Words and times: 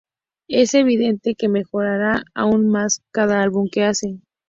Es 0.47 0.73
evidente 0.73 1.35
que 1.35 1.47
mejorará 1.47 2.23
aún 2.33 2.69
más 2.71 3.01
con 3.01 3.07
cada 3.11 3.43
álbum 3.43 3.69
que 3.71 3.83
hace. 3.83 4.19